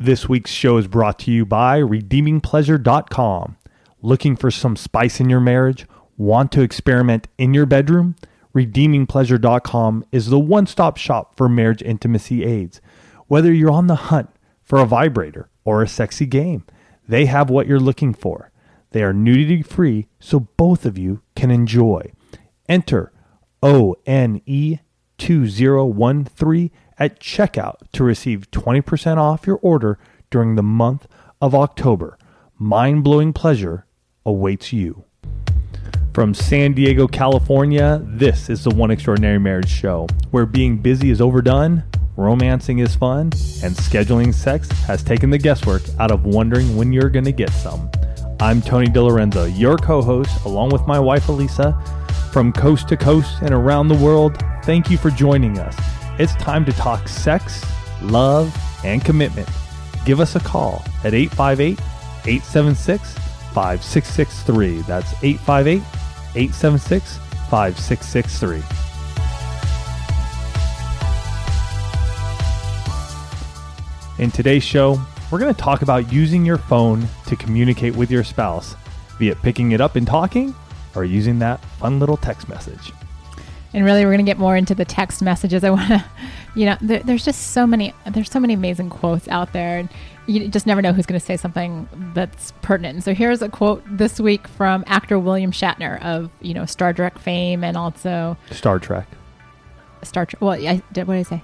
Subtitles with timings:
[0.00, 3.56] This week's show is brought to you by redeemingpleasure.com.
[4.00, 5.88] Looking for some spice in your marriage?
[6.16, 8.14] Want to experiment in your bedroom?
[8.54, 12.80] redeemingpleasure.com is the one-stop shop for marriage intimacy aids.
[13.26, 14.30] Whether you're on the hunt
[14.62, 16.64] for a vibrator or a sexy game,
[17.08, 18.52] they have what you're looking for.
[18.92, 22.12] They are nudity free so both of you can enjoy.
[22.68, 23.12] Enter
[23.60, 24.40] ONE
[25.18, 29.98] 2013 at checkout to receive 20% off your order
[30.30, 31.06] during the month
[31.40, 32.18] of October.
[32.58, 33.86] Mind blowing pleasure
[34.26, 35.04] awaits you.
[36.12, 41.20] From San Diego, California, this is the One Extraordinary Marriage Show, where being busy is
[41.20, 41.84] overdone,
[42.16, 43.26] romancing is fun,
[43.62, 47.50] and scheduling sex has taken the guesswork out of wondering when you're going to get
[47.50, 47.88] some.
[48.40, 51.80] I'm Tony DiLorenzo, your co host, along with my wife Elisa.
[52.32, 55.97] From coast to coast and around the world, thank you for joining us.
[56.18, 57.64] It's time to talk sex,
[58.02, 58.52] love,
[58.84, 59.48] and commitment.
[60.04, 61.78] Give us a call at 858
[62.26, 63.14] 876
[63.54, 64.80] 5663.
[64.80, 65.78] That's 858
[66.34, 68.62] 876 5663.
[74.18, 78.24] In today's show, we're going to talk about using your phone to communicate with your
[78.24, 78.74] spouse,
[79.20, 80.52] be it picking it up and talking
[80.96, 82.92] or using that fun little text message.
[83.74, 85.62] And really, we're going to get more into the text messages.
[85.62, 86.04] I want to,
[86.54, 89.88] you know, there, there's just so many, there's so many amazing quotes out there, and
[90.26, 93.02] you just never know who's going to say something that's pertinent.
[93.04, 97.18] So here's a quote this week from actor William Shatner of, you know, Star Trek
[97.18, 99.08] fame and also Star Trek.
[100.02, 100.40] Star Trek.
[100.40, 101.06] Well, I did.
[101.06, 101.42] What did I say?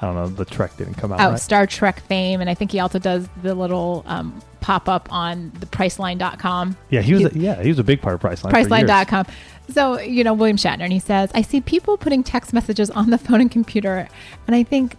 [0.00, 0.28] I don't know.
[0.28, 1.20] The Trek didn't come out.
[1.20, 1.40] Oh, right?
[1.40, 5.52] Star Trek fame, and I think he also does the little um, pop up on
[5.60, 6.76] the Priceline.com.
[6.90, 7.24] Yeah, he was.
[7.24, 8.50] A, yeah, he was a big part of Priceline.
[8.50, 9.26] Priceline.com.
[9.70, 13.10] So, you know, William Shatner, and he says, I see people putting text messages on
[13.10, 14.06] the phone and computer,
[14.46, 14.96] and I think,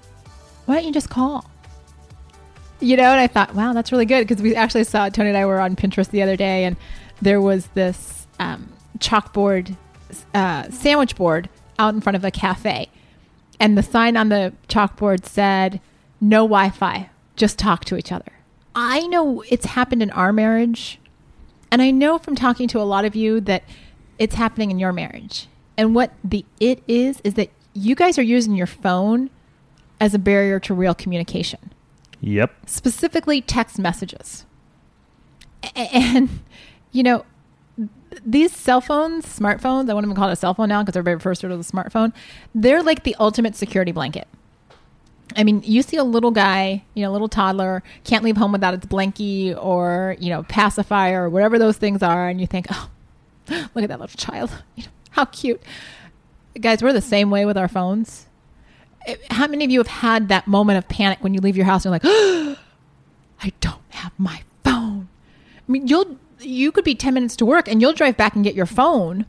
[0.66, 1.50] why don't you just call?
[2.80, 5.38] You know, and I thought, wow, that's really good because we actually saw Tony and
[5.38, 6.76] I were on Pinterest the other day, and
[7.22, 9.76] there was this um, chalkboard,
[10.34, 12.90] uh, sandwich board out in front of a cafe.
[13.60, 15.82] And the sign on the chalkboard said,
[16.22, 18.32] no Wi Fi, just talk to each other.
[18.76, 21.00] I know it's happened in our marriage.
[21.72, 23.64] And I know from talking to a lot of you that
[24.20, 25.48] it's happening in your marriage.
[25.78, 29.30] And what the it is, is that you guys are using your phone
[30.00, 31.74] as a barrier to real communication,
[32.22, 32.54] Yep.
[32.68, 34.46] specifically text messages.
[35.76, 36.30] And,
[36.92, 37.26] you know,
[38.26, 41.16] these cell phones, smartphones, I won't even call it a cell phone now because everybody
[41.16, 42.14] refers to it as a smartphone.
[42.56, 44.28] They're like the ultimate security blanket.
[45.36, 48.52] I mean, you see a little guy, you know, a little toddler, can't leave home
[48.52, 52.68] without its blankie or, you know, pacifier or whatever those things are, and you think,
[52.72, 52.90] oh,
[53.50, 54.52] look at that little child.
[54.76, 55.62] You know, how cute.
[56.60, 58.28] Guys, we're the same way with our phones.
[59.06, 61.66] Eh, How many of you have had that moment of panic when you leave your
[61.66, 62.56] house and you're like, oh,
[63.44, 65.10] I don't have my phone?
[65.68, 68.44] I mean, you'll you could be 10 minutes to work and you'll drive back and
[68.44, 69.26] get your phone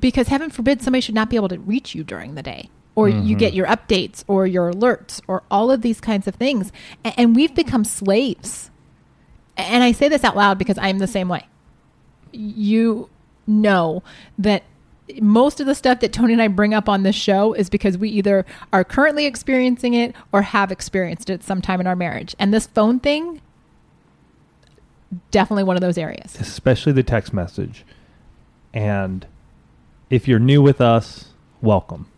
[0.00, 3.08] because heaven forbid somebody should not be able to reach you during the day or
[3.08, 3.38] you mm-hmm.
[3.38, 6.72] get your updates or your alerts or all of these kinds of things.
[7.04, 8.70] A- and we've become slaves.
[9.56, 11.46] And i say this out loud because i'm the same way.
[12.32, 13.08] You
[13.46, 14.02] know
[14.38, 14.64] that
[15.20, 17.96] most of the stuff that tony and i bring up on this show is because
[17.96, 22.34] we either are currently experiencing it or have experienced it sometime in our marriage.
[22.38, 23.40] And this phone thing
[25.30, 27.84] definitely one of those areas especially the text message.
[28.74, 29.26] And
[30.10, 31.30] if you're new with us,
[31.60, 32.10] welcome.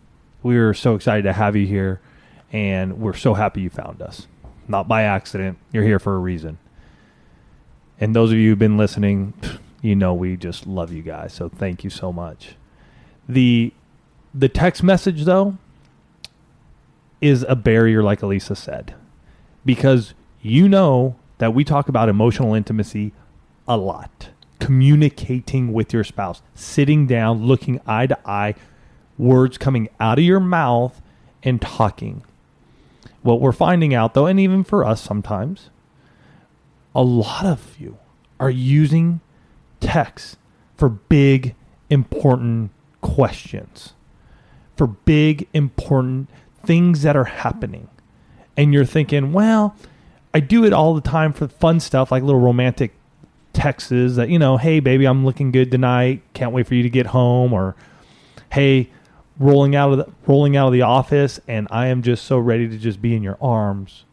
[0.43, 2.01] We're so excited to have you here,
[2.51, 4.27] and we're so happy you found us.
[4.67, 6.57] Not by accident, you're here for a reason.
[7.99, 9.33] And those of you who've been listening,
[9.81, 11.33] you know we just love you guys.
[11.33, 12.55] So thank you so much.
[13.29, 13.73] The
[14.33, 15.57] the text message though
[17.19, 18.95] is a barrier like Elisa said.
[19.63, 23.11] Because you know that we talk about emotional intimacy
[23.67, 24.29] a lot.
[24.59, 28.53] Communicating with your spouse, sitting down, looking eye to eye,
[29.17, 31.01] words coming out of your mouth
[31.41, 32.23] and talking.
[33.23, 35.71] What we're finding out though, and even for us sometimes,
[36.93, 37.97] a lot of you
[38.39, 39.19] are using
[39.79, 40.37] text
[40.77, 41.55] for big,
[41.89, 42.69] important
[43.01, 43.93] questions,
[44.77, 46.29] for big, important
[46.63, 47.89] things that are happening.
[48.55, 49.75] And you're thinking, well,
[50.33, 52.93] I do it all the time for fun stuff like little romantic
[53.53, 56.21] texts that, you know, hey, baby, I'm looking good tonight.
[56.33, 57.51] Can't wait for you to get home.
[57.51, 57.75] Or,
[58.51, 58.89] hey,
[59.41, 62.67] rolling out of the rolling out of the office and I am just so ready
[62.69, 64.05] to just be in your arms.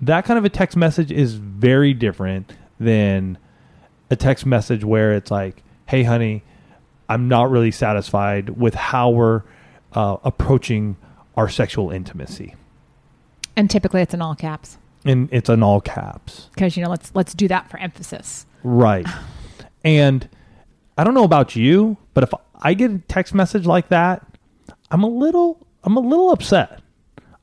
[0.00, 3.36] That kind of a text message is very different than
[4.10, 6.42] a text message where it's like, "Hey honey,
[7.08, 9.42] I'm not really satisfied with how we're
[9.92, 10.96] uh, approaching
[11.36, 12.54] our sexual intimacy."
[13.56, 14.78] And typically it's in all caps.
[15.04, 16.48] And it's in all caps.
[16.54, 18.46] because you know let's let's do that for emphasis.
[18.62, 19.06] Right.
[19.84, 20.28] And
[20.98, 22.30] I don't know about you, but if
[22.60, 24.26] I get a text message like that,
[24.90, 26.82] I'm a little I'm a little upset.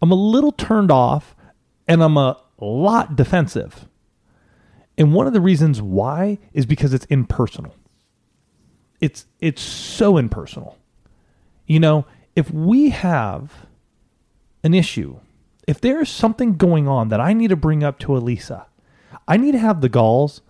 [0.01, 1.36] I'm a little turned off
[1.88, 3.88] and I'm a lot defensive.
[4.98, 7.75] And one of the reasons why is because it's impersonal.
[9.00, 10.77] It's it's so impersonal.
[11.65, 12.06] You know,
[12.36, 13.65] if we have
[14.63, 15.19] an issue,
[15.68, 18.66] if there's something going on that I need to bring up to Elisa,
[19.28, 20.42] I need to have the galls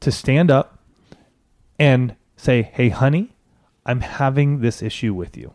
[0.00, 0.82] to stand up
[1.78, 3.36] and say, "Hey, honey,
[3.84, 5.54] I'm having this issue with you.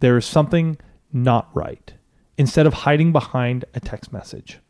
[0.00, 0.76] There is something
[1.12, 1.94] not right."
[2.36, 4.60] Instead of hiding behind a text message.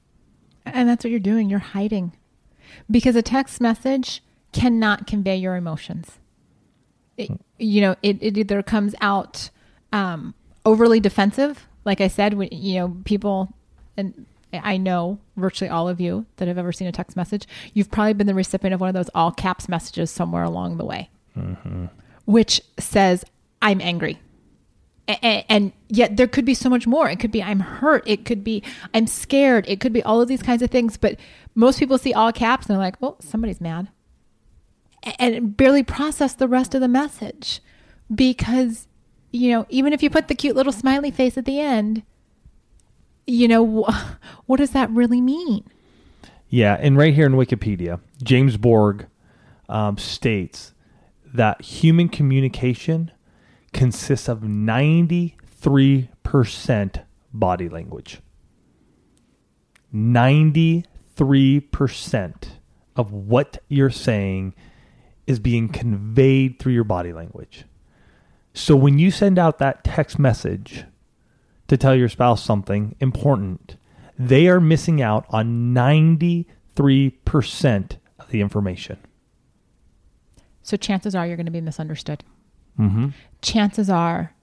[0.65, 1.51] And that's what you're doing.
[1.51, 2.13] You're hiding.
[2.91, 4.23] Because a text message
[4.53, 6.19] cannot convey your emotions.
[7.19, 9.51] It, you know, it, it either comes out
[9.93, 10.35] um,
[10.65, 13.49] overly defensive, like I said, when, you know, people,
[13.96, 17.90] and I know virtually all of you that have ever seen a text message, you've
[17.90, 21.08] probably been the recipient of one of those all caps messages somewhere along the way,
[21.37, 21.87] mm-hmm.
[22.26, 23.25] which says,
[23.62, 24.19] I'm angry.
[25.08, 27.08] A- and yet there could be so much more.
[27.08, 28.06] It could be I'm hurt.
[28.06, 28.62] It could be
[28.93, 29.64] I'm scared.
[29.67, 30.99] It could be all of these kinds of things.
[30.99, 31.17] But
[31.55, 33.88] most people see all caps and they're like, well, somebody's mad.
[35.19, 37.61] And barely process the rest of the message
[38.14, 38.88] because,
[39.31, 42.03] you know, even if you put the cute little smiley face at the end,
[43.27, 44.15] you know, wh-
[44.47, 45.65] what does that really mean?
[46.49, 49.07] Yeah, and right here in Wikipedia, James Borg
[49.69, 50.73] um, states
[51.35, 53.11] that human communication
[53.75, 57.05] consists of 93%
[57.35, 58.21] body language.
[59.95, 62.45] 93%
[62.97, 64.55] of what you're saying
[65.27, 67.67] is being conveyed through your body language.
[68.59, 70.85] So when you send out that text message
[71.69, 73.77] to tell your spouse something important,
[74.19, 76.47] they are missing out on 93%
[78.19, 78.99] of the information.
[80.63, 82.25] So chances are you're going to be misunderstood.
[82.79, 83.09] Mm-hmm.
[83.43, 84.35] chances are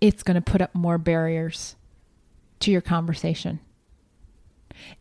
[0.00, 1.74] it's going to put up more barriers
[2.60, 3.58] to your conversation.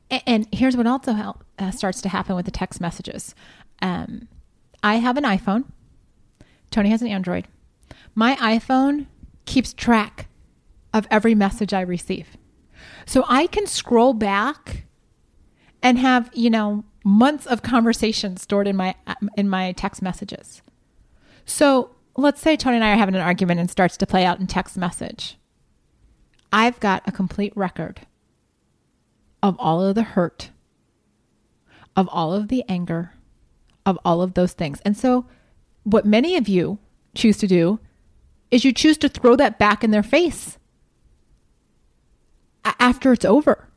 [0.10, 3.36] And here's what also help, uh, starts to happen with the text messages.
[3.82, 4.28] Um,
[4.82, 5.66] I have an iPhone.
[6.72, 7.48] Tony has an Android.
[8.15, 9.07] My iPhone
[9.45, 10.27] keeps track
[10.94, 12.38] of every message I receive.
[13.06, 14.86] So I can scroll back
[15.81, 18.95] and have, you know, months of conversation stored in my
[19.36, 20.62] in my text messages.
[21.45, 24.39] So let's say Tony and I are having an argument and starts to play out
[24.39, 25.38] in text message.
[26.51, 28.01] I've got a complete record
[29.42, 30.51] of all of the hurt,
[31.95, 33.13] of all of the anger,
[33.86, 34.80] of all of those things.
[34.86, 35.25] And so,
[35.83, 36.77] what many of you
[37.16, 37.80] choose to do
[38.54, 40.60] is you choose to throw that back in their face
[42.80, 43.68] after it's over.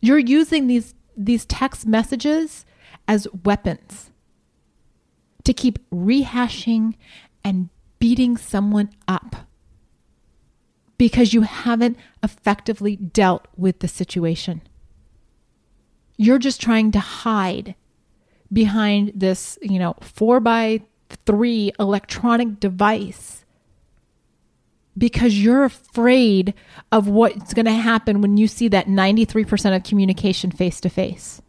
[0.00, 2.64] You're using these these text messages
[3.06, 4.10] as weapons
[5.44, 6.94] to keep rehashing
[7.44, 7.68] and
[7.98, 9.36] beating someone up
[10.96, 14.62] because you haven't effectively dealt with the situation.
[16.16, 17.74] You're just trying to hide
[18.50, 20.80] behind this, you know, four by
[21.26, 23.41] three electronic device
[24.96, 26.54] because you're afraid
[26.90, 31.40] of what's going to happen when you see that 93% of communication face to face.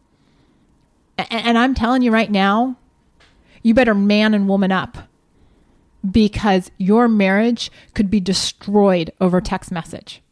[1.18, 2.76] And I'm telling you right now,
[3.62, 4.98] you better man and woman up
[6.10, 10.22] because your marriage could be destroyed over text message.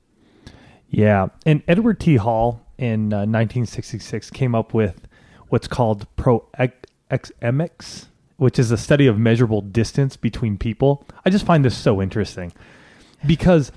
[0.91, 2.17] Yeah, and Edward T.
[2.17, 5.09] Hall in uh, 1966 came up with
[5.49, 8.07] what's called proxemics,
[8.37, 11.07] which is a study of measurable distance between people.
[11.25, 12.53] I just find this so interesting
[13.27, 13.73] because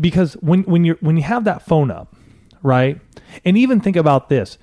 [0.00, 2.14] because when when you when you have that phone up,
[2.62, 3.00] right?
[3.44, 4.58] And even think about this,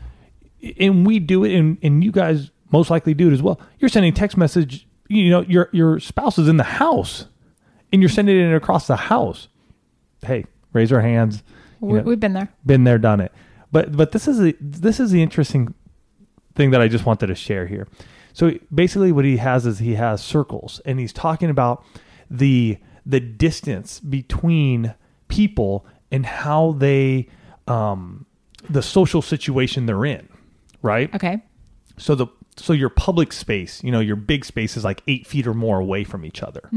[0.80, 3.60] and we do it, and, and you guys most likely do it as well.
[3.80, 7.26] You're sending text message, you know, your your spouse is in the house,
[7.92, 9.48] and you're sending it across the house.
[10.26, 11.44] Hey, raise our hands.
[11.80, 12.50] We- know We've been there.
[12.66, 13.32] been there, done it.
[13.72, 15.74] But but this is the this is the interesting
[16.56, 17.88] thing that I just wanted to share here.
[18.34, 21.84] So basically, what he has is he has circles, and he's talking about
[22.30, 24.94] the the distance between
[25.30, 27.28] people and how they
[27.68, 28.26] um,
[28.70, 30.28] the social situation they're in,
[30.82, 31.14] right?
[31.16, 31.42] Okay.
[31.98, 35.46] So the so your public space, you know, your big space is like eight feet
[35.48, 36.70] or more away from each other.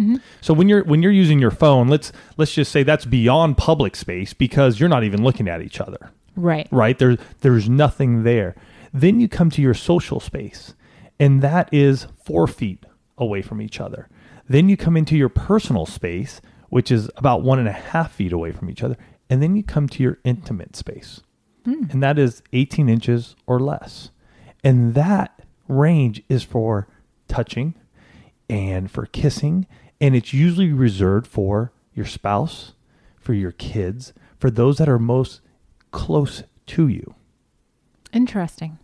[0.43, 3.97] So when you're when you're using your phone, let's let's just say that's beyond public
[3.97, 6.69] space because you're not even looking at each other Right.
[6.71, 6.99] right?
[6.99, 8.55] There's there's nothing there.
[8.93, 10.75] Then you come to your social space,
[11.19, 12.85] and that is four feet
[13.19, 14.09] away from each other.
[14.51, 16.41] Then you come into your personal space,
[16.71, 18.97] which is about one and a half feet away from each other,
[19.31, 21.21] and then you come to your intimate space.
[21.65, 21.85] Hmm.
[21.91, 24.11] and that is 18 inches or less.
[24.65, 26.89] And that range is for
[27.29, 27.75] touching
[28.49, 29.69] and for kissing,
[30.01, 32.73] and it's usually reserved for your spouse,
[33.21, 35.43] for your kids, for those that are most
[35.93, 37.15] close to you.
[38.13, 38.81] Interesting.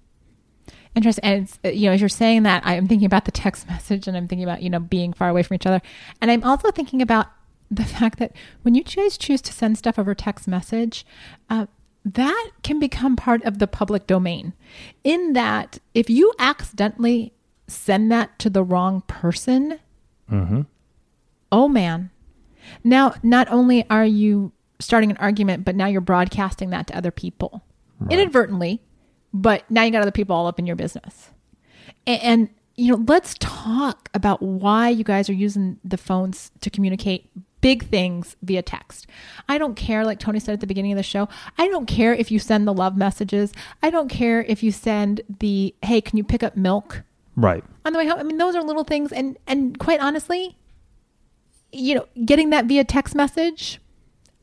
[0.96, 1.24] Interesting.
[1.24, 4.08] And it's, uh, you know, as you're saying that, I'm thinking about the text message
[4.08, 5.80] and I'm thinking about, you know, being far away from each other.
[6.20, 7.26] And I'm also thinking about
[7.70, 11.04] the fact that when you guys choose to send stuff over text message,
[11.50, 11.66] uh,
[12.04, 14.52] that can become part of the public domain.
[15.04, 17.32] In that, if you accidentally
[17.66, 19.78] send that to the wrong person,
[20.30, 20.62] Mm-hmm.
[21.52, 22.10] oh man.
[22.82, 24.50] Now, not only are you
[24.80, 27.62] starting an argument, but now you're broadcasting that to other people
[28.10, 28.80] inadvertently,
[29.40, 31.31] but now you got other people all up in your business.
[32.07, 36.71] And, and, you know, let's talk about why you guys are using the phones to
[36.71, 39.07] communicate big things via text.
[39.49, 41.28] I don't care, like Tony said at the beginning of the show,
[41.59, 43.52] I don't care if you send the love messages.
[43.83, 47.02] I don't care if you send the, hey, can you pick up milk?
[47.37, 47.62] Right.
[47.85, 48.19] on the way home.
[48.19, 50.57] I mean, those are little things, and and quite honestly,
[51.71, 53.78] you know, getting that via text message,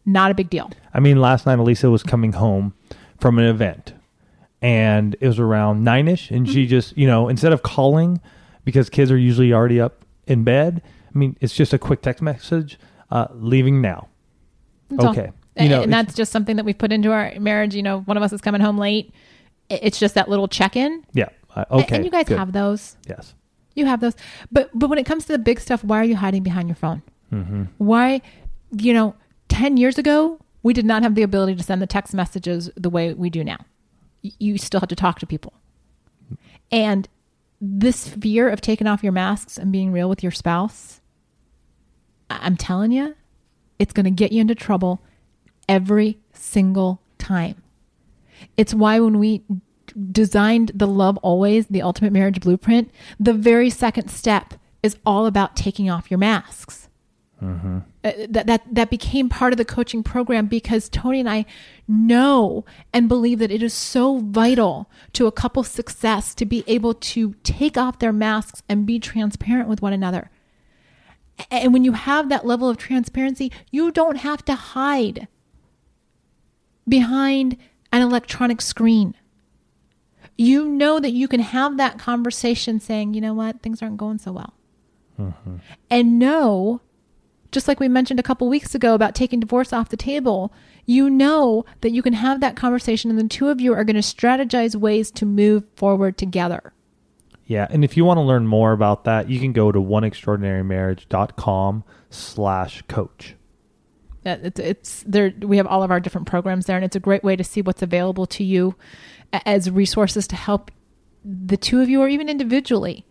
[0.05, 0.69] not a big deal.
[0.93, 2.73] I mean, last night Elisa was coming home
[3.19, 3.93] from an event,
[4.63, 8.21] and it was around nine ish, and she just, you know, instead of calling
[8.63, 10.81] because kids are usually already up in bed,
[11.13, 12.79] I mean, it's just a quick text message,
[13.11, 14.07] uh, leaving now.
[14.89, 15.03] That's.
[15.03, 15.31] Okay.
[15.55, 17.75] And, You know, and that's just something that we've put into our marriage.
[17.75, 19.13] You know, one of us is coming home late.
[19.69, 21.05] It's just that little check in.
[21.11, 21.29] Yeah.
[21.53, 21.97] Uh, okay.
[21.97, 22.39] And you guys good.
[22.39, 22.95] have those.
[23.07, 23.35] Yes.
[23.75, 24.15] You have those.
[24.49, 26.75] But but when it comes to the big stuff, why are you hiding behind your
[26.75, 27.01] phone?
[27.31, 27.63] Mm-hmm.
[27.79, 28.21] Why,
[28.71, 29.15] you know,
[29.49, 32.89] 10 years ago, we did not have the ability to send the text messages the
[32.89, 33.57] way we do now.
[34.23, 35.53] You still have to talk to people.
[36.71, 37.07] And
[37.61, 41.01] this fear of taking off your masks and being real with your spouse,
[42.29, 43.15] I'm telling you,
[43.79, 45.01] it's going to get you into trouble
[45.69, 47.61] every single time.
[48.57, 49.43] It's why when we
[50.11, 55.55] designed the Love Always, the ultimate marriage blueprint, the very second step is all about
[55.55, 56.89] taking off your masks.
[58.03, 61.45] Uh, that that that became part of the coaching program because Tony and I
[61.87, 66.93] know and believe that it is so vital to a couple's success to be able
[66.93, 70.29] to take off their masks and be transparent with one another.
[71.49, 75.27] And when you have that level of transparency, you don't have to hide
[76.87, 77.57] behind
[77.91, 79.15] an electronic screen.
[80.37, 84.17] You know that you can have that conversation saying, you know what, things aren't going
[84.19, 84.53] so well.
[85.89, 86.81] And know,
[87.53, 90.53] just like we mentioned a couple weeks ago about taking divorce off the table,
[90.85, 93.95] you know that you can have that conversation and the two of you are going
[93.95, 96.73] to strategize ways to move forward together.
[97.45, 101.83] Yeah, and if you want to learn more about that, you can go to oneextraordinarymarriage.com
[102.09, 103.35] slash coach.
[104.25, 105.33] Yeah, It's, it's there.
[105.41, 107.61] We have all of our different programs there, and it's a great way to see
[107.61, 108.75] what's available to you
[109.45, 110.71] as resources to help
[111.25, 113.05] the two of you, or even individually,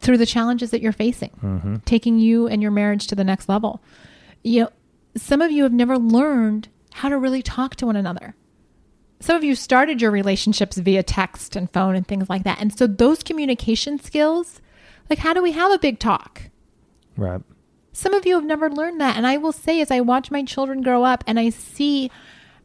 [0.00, 1.76] through the challenges that you're facing, mm-hmm.
[1.84, 3.82] taking you and your marriage to the next level.
[4.42, 4.70] You know,
[5.16, 8.34] some of you have never learned how to really talk to one another.
[9.20, 12.76] Some of you started your relationships via text and phone and things like that, and
[12.76, 14.60] so those communication skills,
[15.10, 16.42] like how do we have a big talk?
[17.16, 17.40] Right.
[17.92, 19.16] Some of you have never learned that.
[19.16, 22.12] And I will say, as I watch my children grow up and I see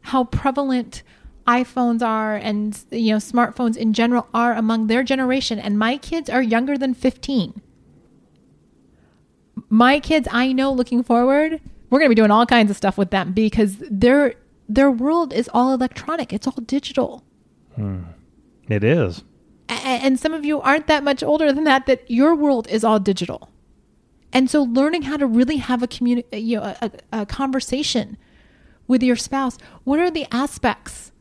[0.02, 1.02] how prevalent
[1.46, 5.58] iPhones are and you know smartphones in general are among their generation.
[5.58, 7.60] And my kids are younger than 15
[9.70, 12.98] my kids i know looking forward we're going to be doing all kinds of stuff
[12.98, 14.34] with them because their
[14.68, 16.32] their world is all electronic.
[16.32, 17.22] It's all digital.
[17.76, 18.02] Hmm.
[18.68, 19.22] It is.
[19.68, 22.82] a- and some of you aren't that much older than that that your world is
[22.82, 23.50] all digital.
[24.32, 28.16] And so learning how to really have a communi- you know a, a conversation
[28.88, 31.12] with your spouse what are the aspects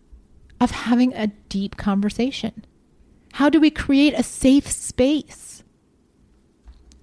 [0.59, 2.65] of having a deep conversation.
[3.33, 5.63] How do we create a safe space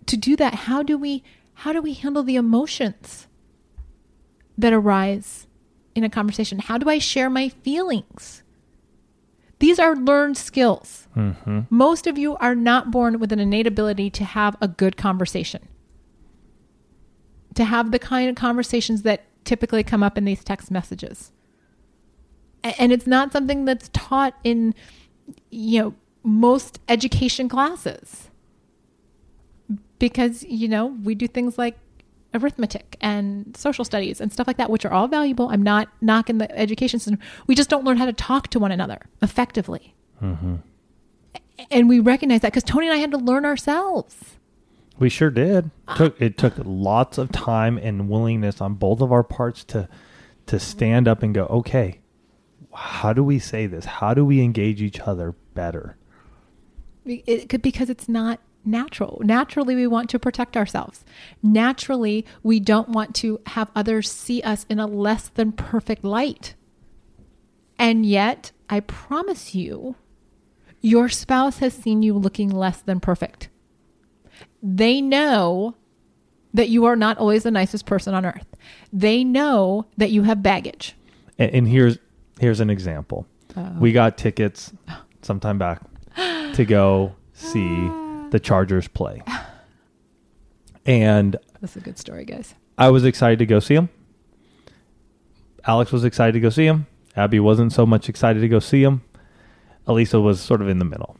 [0.06, 0.54] to do that?
[0.54, 1.22] How do we
[1.54, 3.26] how do we handle the emotions
[4.56, 5.46] that arise
[5.94, 6.58] in a conversation?
[6.58, 8.42] How do i share my feelings?
[9.58, 11.06] These are learned skills.
[11.16, 11.62] Mm-hmm.
[11.70, 15.68] most of you are not born with an innate ability to have a good conversation,
[17.56, 21.32] to have the kind of conversations that typically come up in these text messages.
[22.62, 24.74] And it's not something that's taught in,
[25.50, 28.28] you know, most education classes.
[29.98, 31.78] Because, you know, we do things like
[32.34, 35.48] arithmetic and social studies and stuff like that, which are all valuable.
[35.48, 37.18] I'm not knocking the education system.
[37.46, 40.56] We just don't learn how to talk to one another effectively mm-hmm.
[41.70, 44.16] and we recognize that because Tony and I had to learn ourselves.
[44.98, 45.70] We sure did.
[45.88, 45.94] Ah.
[45.96, 49.88] Took it took lots of time and willingness on both of our parts to
[50.46, 51.99] to stand up and go, okay,
[52.74, 53.84] how do we say this?
[53.84, 55.96] How do we engage each other better?
[57.04, 59.20] It could because it's not natural.
[59.24, 61.04] Naturally, we want to protect ourselves.
[61.42, 66.54] Naturally, we don't want to have others see us in a less than perfect light.
[67.78, 69.96] And yet, I promise you,
[70.80, 73.48] your spouse has seen you looking less than perfect.
[74.62, 75.76] They know
[76.52, 78.46] that you are not always the nicest person on earth.
[78.92, 80.96] They know that you have baggage.
[81.38, 81.98] And, and here's
[82.40, 83.26] here's an example.
[83.54, 83.76] Uh-oh.
[83.78, 84.72] We got tickets
[85.22, 85.82] sometime back
[86.54, 87.88] to go see
[88.30, 89.22] the Chargers play.
[90.86, 92.54] And That's a good story, guys.
[92.78, 93.90] I was excited to go see him.
[95.66, 96.86] Alex was excited to go see him.
[97.14, 99.02] Abby wasn't so much excited to go see him.
[99.86, 101.16] Elisa was sort of in the middle.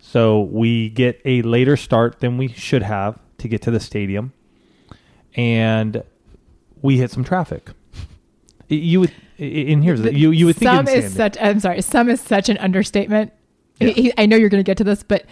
[0.00, 4.32] So we get a later start than we should have to get to the stadium.
[5.34, 6.02] And
[6.82, 7.70] we hit some traffic.
[8.68, 11.36] You would, in here's the, you you would think some in is such.
[11.40, 11.80] I'm sorry.
[11.82, 13.32] Some is such an understatement.
[13.80, 13.92] Yeah.
[13.96, 15.24] I- I know you're going to get to this, but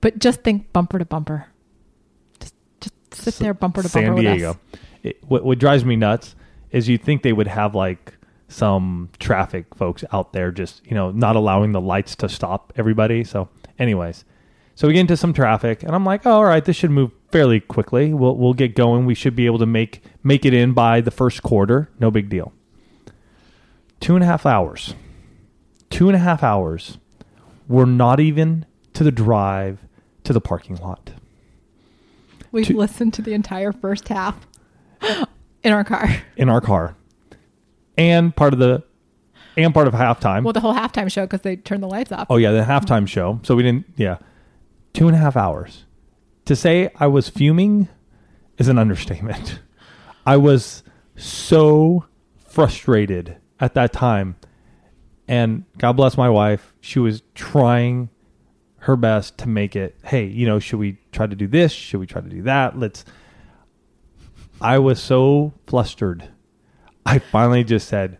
[0.00, 1.46] but just think bumper to bumper.
[2.40, 4.58] Just just sit there bumper to San bumper Diego.
[5.02, 6.34] It, what, what drives me nuts
[6.70, 8.14] is you think they would have like
[8.48, 13.22] some traffic folks out there just you know not allowing the lights to stop everybody.
[13.22, 14.24] So, anyways,
[14.74, 17.12] so we get into some traffic, and I'm like, oh, all right, this should move
[17.30, 18.12] fairly quickly.
[18.14, 19.06] We'll we'll get going.
[19.06, 21.88] We should be able to make make it in by the first quarter.
[22.00, 22.52] No big deal.
[24.00, 24.94] Two and a half hours.
[25.90, 26.98] Two and a half hours.
[27.68, 29.78] We're not even to the drive
[30.24, 31.10] to the parking lot.
[32.52, 34.46] We've To- listened to the entire first half
[35.62, 36.08] in our car.
[36.36, 36.96] in our car,
[37.96, 38.82] and part of the
[39.56, 40.42] and part of halftime.
[40.44, 42.26] Well, the whole halftime show because they turned the lights off.
[42.30, 43.40] oh yeah, the halftime show.
[43.42, 43.86] So we didn't.
[43.96, 44.18] Yeah,
[44.92, 45.84] two and a half hours.
[46.46, 47.88] To say I was fuming
[48.58, 49.60] is an understatement.
[50.26, 50.82] I was
[51.16, 52.04] so
[52.46, 54.36] frustrated at that time,
[55.28, 56.74] and God bless my wife.
[56.80, 58.10] She was trying
[58.78, 59.96] her best to make it.
[60.04, 61.72] Hey, you know, should we try to do this?
[61.72, 62.78] Should we try to do that?
[62.78, 63.04] Let's.
[64.60, 66.28] I was so flustered.
[67.06, 68.18] I finally just said,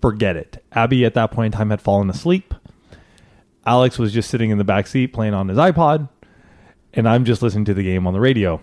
[0.00, 0.64] forget it.
[0.72, 2.54] Abby at that point in time had fallen asleep.
[3.66, 6.08] Alex was just sitting in the back seat playing on his iPod,
[6.94, 8.62] and I'm just listening to the game on the radio.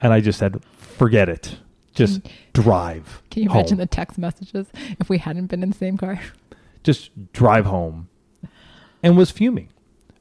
[0.00, 1.56] And I just said, forget it.
[2.00, 3.22] Just drive.
[3.30, 3.58] Can you home.
[3.58, 4.66] imagine the text messages
[4.98, 6.20] if we hadn't been in the same car?
[6.82, 8.08] Just drive home.
[9.02, 9.68] And was fuming.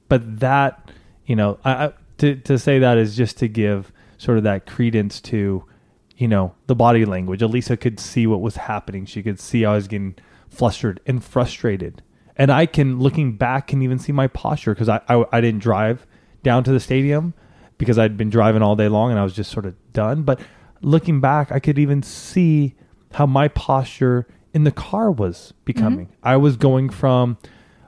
[0.08, 0.92] But that,
[1.26, 4.66] you know, I, I, to, to say that is just to give sort of that
[4.66, 5.64] credence to,
[6.18, 7.42] you know, the body language.
[7.42, 9.06] Elisa could see what was happening.
[9.06, 10.16] She could see I was getting
[10.50, 12.02] flustered and frustrated.
[12.36, 15.62] And I can, looking back, can even see my posture because I, I, I didn't
[15.62, 16.06] drive
[16.44, 17.34] down to the stadium
[17.78, 20.24] because I'd been driving all day long and I was just sort of done.
[20.24, 20.40] But
[20.82, 22.76] looking back, I could even see
[23.14, 26.10] how my posture in the car was becoming.
[26.24, 27.38] I was going from,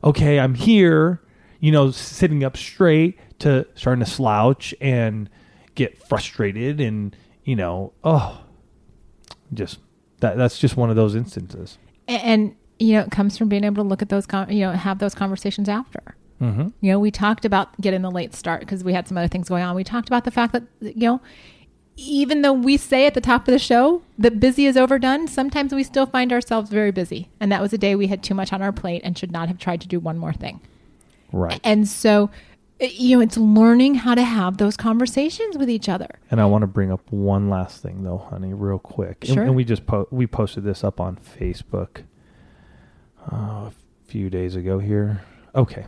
[0.03, 1.21] okay, I'm here,
[1.59, 5.29] you know, sitting up straight to starting to slouch and
[5.75, 8.43] get frustrated and, you know, oh,
[9.53, 9.79] just
[10.19, 11.77] that that's just one of those instances.
[12.07, 14.61] And, and you know, it comes from being able to look at those, con- you
[14.61, 16.15] know, have those conversations after.
[16.41, 16.69] Mm-hmm.
[16.81, 19.47] You know, we talked about getting the late start because we had some other things
[19.47, 19.75] going on.
[19.75, 21.21] We talked about the fact that, you know,
[22.01, 25.73] even though we say at the top of the show that busy is overdone, sometimes
[25.73, 27.29] we still find ourselves very busy.
[27.39, 29.47] And that was a day we had too much on our plate and should not
[29.47, 30.61] have tried to do one more thing.
[31.31, 31.59] Right.
[31.63, 32.29] And so,
[32.81, 36.19] uh, you know, it's learning how to have those conversations with each other.
[36.29, 39.25] And I want to bring up one last thing, though, honey, real quick.
[39.25, 39.43] And- Sure.
[39.43, 42.03] And, we just po- we posted this up on Facebook
[43.31, 43.71] uh, a
[44.05, 44.79] few days ago.
[44.79, 45.21] Here,
[45.55, 45.85] okay.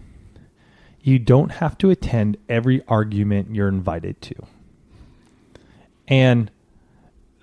[1.02, 4.36] You don't have to attend every argument you're invited to.
[6.08, 6.52] And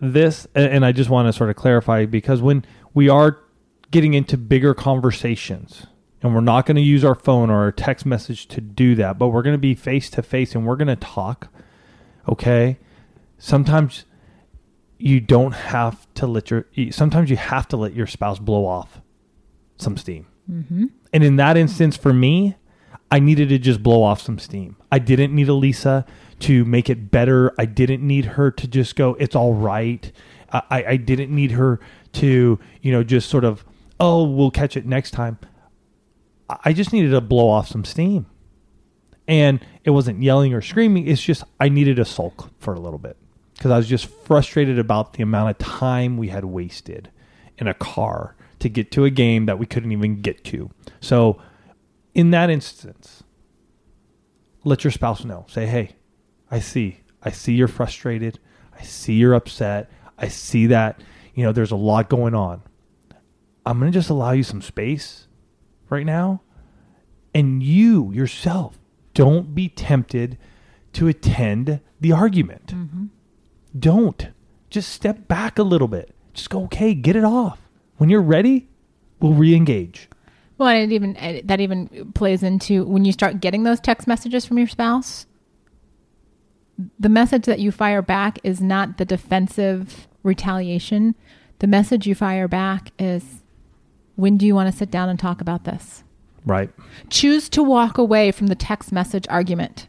[0.01, 3.39] this, and I just want to sort of clarify because when we are
[3.91, 5.87] getting into bigger conversations,
[6.23, 9.19] and we're not going to use our phone or our text message to do that,
[9.19, 11.49] but we're going to be face to face and we're going to talk
[12.29, 12.79] okay?
[13.39, 14.05] Sometimes
[14.99, 19.01] you don't have to let your sometimes you have to let your spouse blow off
[19.79, 20.27] some steam.
[20.51, 20.87] Mm-hmm.
[21.13, 22.57] and in that instance for me
[23.09, 24.77] i needed to just blow off some steam.
[24.91, 26.05] I didn't need elisa
[26.41, 27.55] to make it better.
[27.59, 30.11] I didn't need her to just go it's all right.
[30.53, 31.81] I, I- didn't need her
[32.15, 33.65] to you know just sort of
[34.01, 35.39] oh we'll catch it next time.
[36.49, 38.27] I- just needed to blow off some steam.
[39.29, 41.07] And it wasn't yelling or screaming.
[41.07, 43.17] It's just i needed to sulk for a little bit.
[43.55, 47.11] Because i was just frustrated about the amount of time we had wasted
[47.59, 50.71] in a car to get to a game that we couldn't even get to.
[51.01, 51.41] So
[52.15, 53.23] in that instance
[54.65, 55.47] let your spouse know.
[55.49, 55.95] Say hey
[56.51, 58.39] i see i see you're frustrated
[58.79, 61.01] i see you're upset i see that
[61.35, 62.63] you know there's a lot going on
[63.67, 65.27] i'm going to just allow you some space
[65.89, 66.41] right now,
[67.35, 68.79] and you yourself
[69.13, 70.39] don't be tempted
[70.93, 72.69] to attend the argument.
[72.69, 73.07] Mm-hmm.
[73.79, 74.29] Don't.
[74.71, 76.15] Just step back a little bit.
[76.33, 77.69] Just go, okay, get it off.
[77.97, 78.69] When you're ready,
[79.19, 80.09] we'll re engage.
[80.59, 84.07] Well, and it even it- that even plays into when you start getting those text
[84.07, 85.27] messages from your spouse.
[86.99, 91.15] The message that you fire back is not the defensive retaliation.
[91.59, 93.43] The message you fire back is,
[94.17, 96.05] "When do you want to sit down and talk about this?"
[96.47, 96.71] Right?
[97.11, 99.89] Choose to walk away from the text message argument.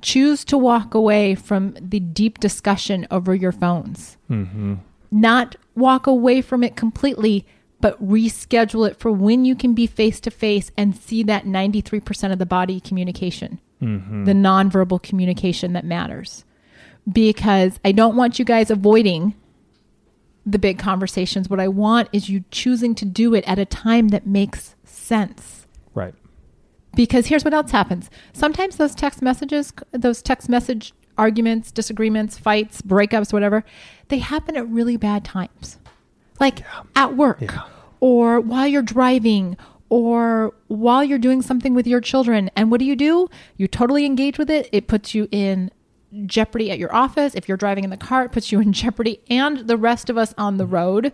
[0.00, 4.16] Choose to walk away from the deep discussion over your phones.
[4.30, 4.74] Mm-hmm.
[5.10, 7.46] Not walk away from it completely,
[7.80, 12.32] but reschedule it for when you can be face to face and see that 93%
[12.32, 14.24] of the body communication, Mm-hmm.
[14.24, 16.44] the nonverbal communication that matters.
[17.10, 19.34] Because I don't want you guys avoiding
[20.46, 21.50] the big conversations.
[21.50, 25.66] What I want is you choosing to do it at a time that makes sense
[25.94, 26.14] Right.
[26.94, 32.80] because here's what else happens sometimes those text messages those text message arguments disagreements fights
[32.80, 33.64] breakups whatever
[34.08, 35.78] they happen at really bad times
[36.40, 36.62] like
[36.96, 37.62] at work Yeah.
[38.00, 39.56] or while you're driving
[39.94, 42.50] or while you're doing something with your children.
[42.56, 43.28] And what do you do?
[43.56, 44.68] You totally engage with it.
[44.72, 45.70] It puts you in
[46.26, 47.36] jeopardy at your office.
[47.36, 50.18] If you're driving in the car it puts you in jeopardy and the rest of
[50.18, 51.12] us on the road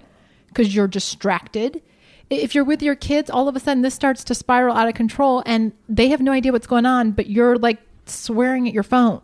[0.49, 1.83] because you're distracted.
[2.31, 4.95] If you're with your kids, all of a sudden this starts to spiral out of
[4.95, 8.83] control and they have no idea what's going on, but you're like swearing at your
[8.83, 9.21] phone.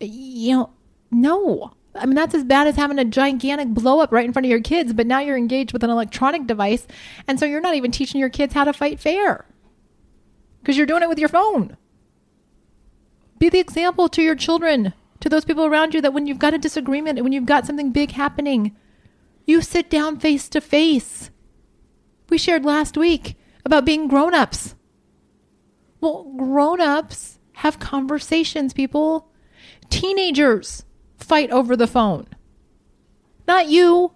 [0.00, 0.70] You know,
[1.12, 1.74] no.
[1.94, 4.50] I mean, that's as bad as having a gigantic blow up right in front of
[4.50, 6.86] your kids, but now you're engaged with an electronic device.
[7.28, 9.44] And so you're not even teaching your kids how to fight fair
[10.60, 11.76] because you're doing it with your phone.
[13.38, 16.54] Be the example to your children, to those people around you that when you've got
[16.54, 18.74] a disagreement, when you've got something big happening,
[19.46, 21.30] you sit down face to face.
[22.28, 24.74] We shared last week about being grown ups.
[26.00, 29.28] Well, grown ups have conversations, people.
[29.90, 30.84] Teenagers
[31.24, 32.26] fight over the phone.
[33.48, 34.12] Not you.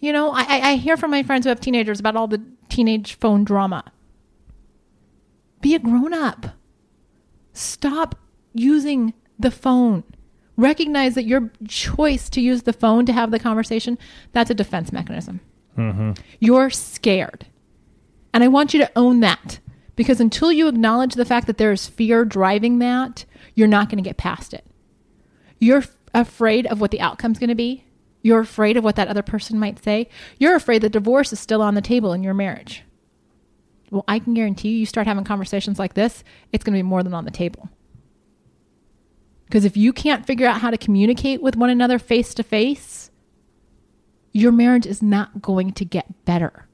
[0.00, 3.14] You know, I, I- hear from my friends who have teenagers about all the teenage
[3.14, 3.84] phone drama.
[5.60, 6.46] Be a grown up.
[7.52, 8.14] Stop
[8.54, 10.04] using the phone.
[10.56, 13.98] Recognize that your choice to use the phone to have the conversation,
[14.32, 15.40] that's a defense mechanism.
[15.76, 16.12] Mm-hmm.
[16.40, 17.46] You're scared.
[18.34, 19.58] And I want you to own that
[19.96, 24.02] because until you acknowledge the fact that there is fear driving that, you're not going
[24.02, 24.64] to get past it.
[25.58, 27.84] You're afraid of what the outcome's going to be.
[28.22, 30.08] You're afraid of what that other person might say.
[30.38, 32.82] You're afraid that divorce is still on the table in your marriage.
[33.90, 36.88] Well, I can guarantee you, you start having conversations like this, it's going to be
[36.88, 37.70] more than on the table.
[39.46, 43.10] Because if you can't figure out how to communicate with one another face to face,
[44.32, 46.68] your marriage is not going to get better.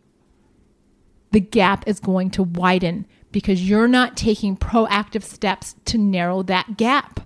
[1.31, 6.77] The gap is going to widen because you're not taking proactive steps to narrow that
[6.77, 7.21] gap.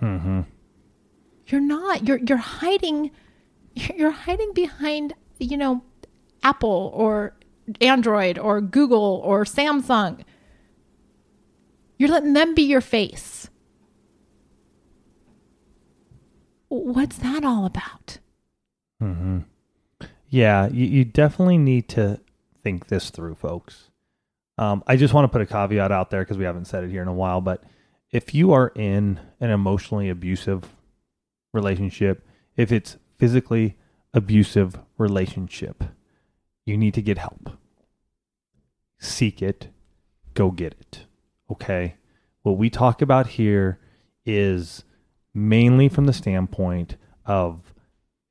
[0.00, 0.40] Mm-hmm.
[1.46, 2.06] You're not.
[2.06, 3.10] You're you're hiding
[3.74, 5.82] you're hiding behind, you know,
[6.42, 7.34] Apple or
[7.80, 10.22] Android or Google or Samsung.
[11.98, 13.48] You're letting them be your face.
[16.68, 18.18] What's that all about?
[19.02, 19.40] Mm-hmm.
[20.28, 22.20] Yeah, you, you definitely need to
[22.62, 23.90] think this through, folks.
[24.56, 26.90] Um, I just want to put a caveat out there because we haven't said it
[26.90, 27.64] here in a while, but
[28.12, 30.64] if you are in an emotionally abusive
[31.52, 33.76] relationship, if it's physically
[34.12, 35.84] abusive relationship,
[36.66, 37.50] you need to get help.
[38.98, 39.68] Seek it,
[40.34, 41.06] go get it.
[41.50, 41.94] Okay?
[42.42, 43.78] What we talk about here
[44.24, 44.84] is
[45.32, 47.72] mainly from the standpoint of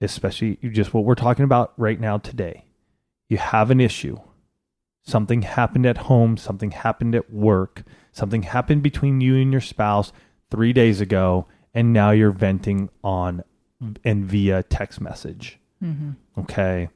[0.01, 2.65] especially just what we're talking about right now today.
[3.27, 4.19] You have an issue.
[5.03, 10.11] Something happened at home, something happened at work, something happened between you and your spouse
[10.51, 13.43] 3 days ago and now you're venting on
[14.03, 15.59] and via text message.
[15.83, 16.41] Mm-hmm.
[16.41, 16.89] Okay.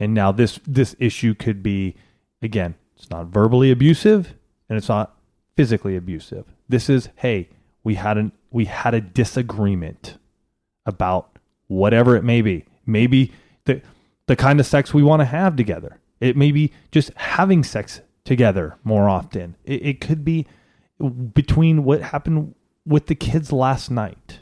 [0.00, 1.96] And now this this issue could be
[2.42, 4.34] again, it's not verbally abusive
[4.68, 5.16] and it's not
[5.56, 6.44] physically abusive.
[6.68, 7.48] This is hey,
[7.82, 10.18] we had an we had a disagreement
[10.86, 12.64] about whatever it may be.
[12.86, 13.32] Maybe
[13.64, 13.80] the
[14.26, 16.00] the kind of sex we want to have together.
[16.20, 19.56] It may be just having sex together more often.
[19.64, 20.46] It, it could be
[21.32, 22.54] between what happened
[22.84, 24.40] with the kids last night.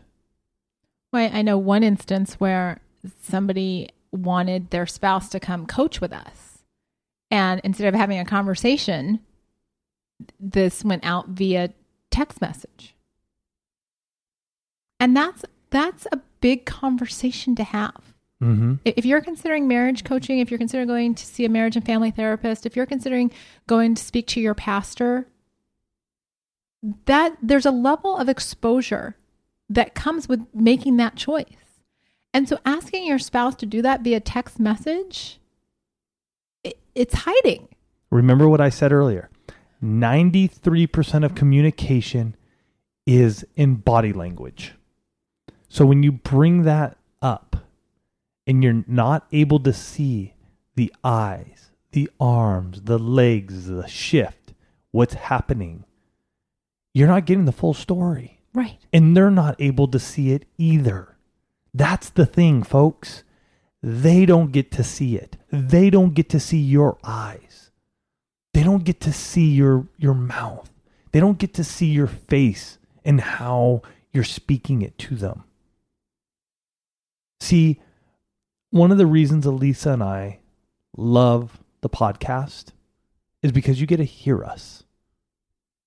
[1.13, 2.81] Well, I know one instance where
[3.21, 6.59] somebody wanted their spouse to come coach with us.
[7.31, 9.21] And instead of having a conversation,
[10.41, 11.71] this went out via
[12.11, 12.95] text message.
[14.99, 18.15] And that's that's a big conversation to have.
[18.43, 18.75] Mm-hmm.
[18.85, 22.11] If you're considering marriage coaching, if you're considering going to see a marriage and family
[22.11, 23.31] therapist, if you're considering
[23.67, 25.27] going to speak to your pastor,
[27.07, 29.17] that there's a level of exposure
[29.71, 31.47] that comes with making that choice.
[32.35, 35.41] And so asking your spouse to do that via text message,
[36.63, 37.69] it, it's hiding.
[38.11, 39.31] Remember what I said earlier
[39.83, 42.37] 93% of communication
[43.07, 44.75] is in body language.
[45.69, 47.66] So when you bring that up
[48.47, 50.35] and you're not able to see
[50.77, 54.55] the eyes, the arms, the legs, the shift,
[54.91, 55.85] what's happening,
[56.95, 58.41] you're not getting the full story.
[58.55, 58.79] Right.
[58.93, 61.17] And they're not able to see it either.
[61.75, 63.23] That's the thing, folks.
[63.83, 65.37] They don't get to see it.
[65.53, 67.71] They don't get to see your eyes.
[68.55, 70.71] They don't get to see your your mouth.
[71.13, 73.83] They don't get to see your face and how
[74.13, 75.45] you're speaking it to them.
[77.41, 77.81] See,
[78.77, 80.41] one of the reasons Elisa and I
[80.97, 82.73] love the podcast
[83.43, 84.85] is because you get to hear us.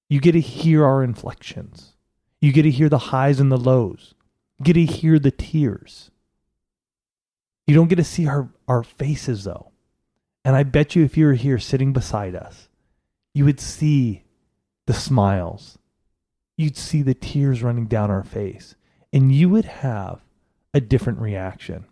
[0.10, 1.94] You get to hear our inflections.
[2.42, 4.16] You get to hear the highs and the lows.
[4.58, 6.10] You get to hear the tears.
[7.68, 9.72] You don't get to see our, our faces though.
[10.44, 12.70] And I bet you if you were here sitting beside us,
[13.34, 14.24] you would see
[14.88, 15.78] the smiles.
[16.58, 18.76] You'd see the tears running down our face.
[19.14, 20.22] And you would have
[20.74, 21.86] a different reaction.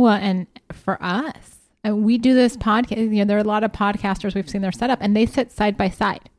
[0.00, 2.96] Well, and for us, and we do this podcast.
[2.96, 5.52] You know, there are a lot of podcasters we've seen their setup, and they sit
[5.52, 6.30] side by side.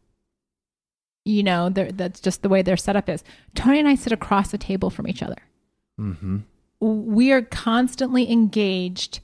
[1.25, 3.23] You know, that's just the way their setup is.
[3.53, 5.35] Tony and I sit across the table from each other.
[5.99, 6.37] Mm-hmm.
[6.79, 9.19] We are constantly engaged,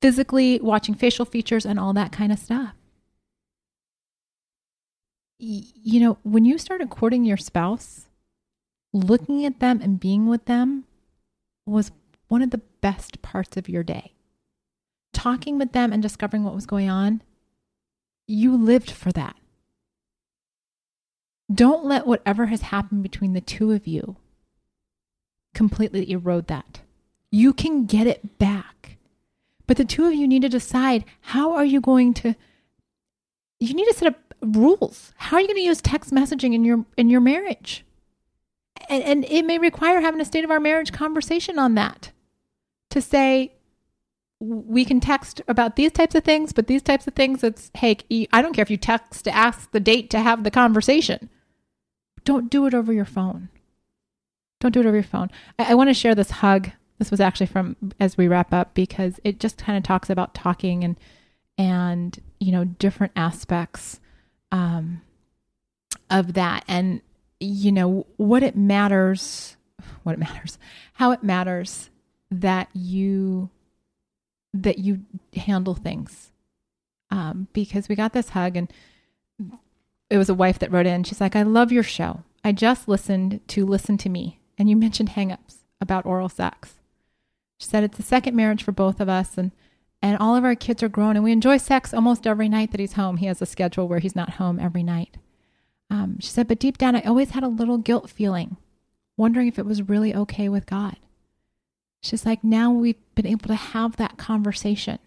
[0.00, 2.74] physically watching facial features and all that kind of stuff.
[5.40, 8.06] Y- You know, when you started courting your spouse,
[8.92, 10.84] looking at them and being with them
[11.66, 11.90] was
[12.30, 14.12] one of the best parts of your day.
[15.12, 17.22] Talking with them and discovering what was going on,
[18.28, 19.34] you lived for that.
[21.52, 24.16] Don't let whatever has happened between the two of you
[25.54, 26.82] completely erode that.
[27.32, 28.96] You can get it back.
[29.66, 32.36] But the two of you need to decide how are you going to
[33.58, 35.12] you need to set up rules.
[35.16, 37.84] How are you going to use text messaging in your in your marriage?
[38.88, 42.12] And, and it may require having a state of our marriage conversation on that
[42.90, 43.52] to say
[44.40, 47.98] we can text about these types of things, but these types of things, it's hey,
[48.32, 51.28] I don't care if you text to ask the date to have the conversation.
[52.24, 53.48] Don't do it over your phone.
[54.60, 55.30] Don't do it over your phone.
[55.58, 56.70] I, I want to share this hug.
[56.98, 60.34] This was actually from as we wrap up because it just kind of talks about
[60.34, 60.96] talking and
[61.56, 64.00] and you know different aspects
[64.52, 65.02] um,
[66.08, 67.02] of that and
[67.38, 69.56] you know what it matters
[70.02, 70.58] what it matters
[70.94, 71.90] how it matters
[72.30, 73.50] that you
[74.52, 75.00] that you
[75.34, 76.32] handle things.
[77.10, 78.72] Um, because we got this hug and
[80.08, 81.02] it was a wife that wrote in.
[81.04, 82.22] She's like i love your show.
[82.44, 84.40] I just listened to listen to me.
[84.58, 86.74] And you mentioned hangups about oral sex.
[87.58, 89.52] She said it's the second marriage for both of us and
[90.02, 92.80] and all of our kids are grown and we enjoy sex almost every night that
[92.80, 93.18] he's home.
[93.18, 95.18] He has a schedule where he's not home every night.
[95.90, 98.56] Um, she said but deep down i always had a little guilt feeling
[99.16, 100.96] wondering if it was really okay with god
[102.00, 104.98] she's like now we've been able to have that conversation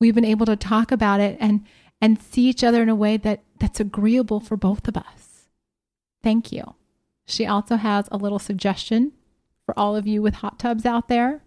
[0.00, 1.64] we've been able to talk about it and
[2.00, 5.48] and see each other in a way that that's agreeable for both of us
[6.22, 6.74] thank you
[7.24, 9.12] she also has a little suggestion
[9.64, 11.42] for all of you with hot tubs out there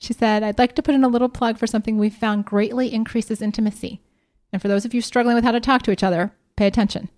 [0.00, 2.92] she said, I'd like to put in a little plug for something we've found greatly
[2.92, 4.00] increases intimacy.
[4.50, 7.10] And for those of you struggling with how to talk to each other, pay attention.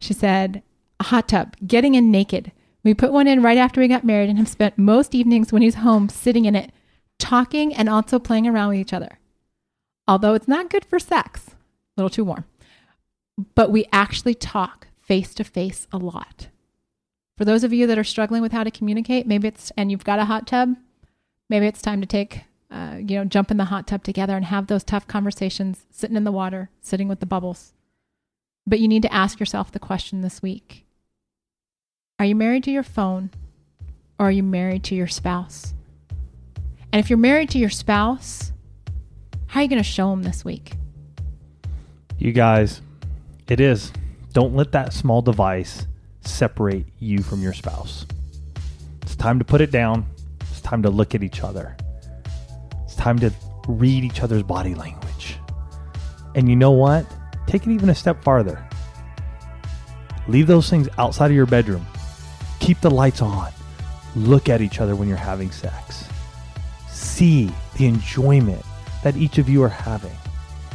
[0.00, 0.62] She said,
[0.98, 2.50] a hot tub, getting in naked.
[2.84, 5.62] We put one in right after we got married and have spent most evenings when
[5.62, 6.70] he's home sitting in it,
[7.18, 9.18] talking and also playing around with each other.
[10.06, 11.52] Although it's not good for sex, a
[11.96, 12.44] little too warm.
[13.54, 16.48] But we actually talk face to face a lot.
[17.36, 20.04] For those of you that are struggling with how to communicate, maybe it's, and you've
[20.04, 20.76] got a hot tub,
[21.48, 24.46] maybe it's time to take uh, you know jump in the hot tub together and
[24.46, 27.72] have those tough conversations sitting in the water sitting with the bubbles
[28.66, 30.83] but you need to ask yourself the question this week
[32.24, 33.30] are you married to your phone
[34.18, 35.74] or are you married to your spouse
[36.90, 38.50] and if you're married to your spouse
[39.46, 40.72] how are you going to show them this week
[42.18, 42.80] You guys,
[43.48, 43.92] it is.
[44.32, 45.86] Don't let that small device
[46.22, 48.06] separate you from your spouse.
[49.02, 50.06] It's time to put it down.
[50.40, 51.76] It's time to look at each other.
[52.84, 53.30] It's time to
[53.68, 55.36] read each other's body language.
[56.34, 57.04] And you know what?
[57.46, 58.66] Take it even a step farther.
[60.26, 61.84] Leave those things outside of your bedroom.
[62.64, 63.52] Keep the lights on.
[64.16, 66.08] Look at each other when you're having sex.
[66.88, 68.64] see the enjoyment
[69.02, 70.16] that each of you are having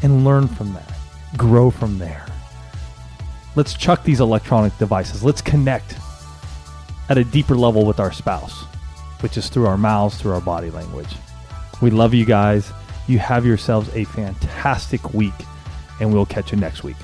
[0.04, 0.94] and learn from that,
[1.36, 2.28] grow from there.
[3.56, 5.24] Let's chuck these electronic devices.
[5.24, 5.96] Let's connect
[7.10, 8.66] at a deeper level with our spouse,
[9.22, 11.16] which is through our mouths, through our body language.
[11.82, 12.72] We love you guys.
[13.08, 15.34] You have yourselves a fantastic week,
[16.00, 16.98] and we'll catch you next week.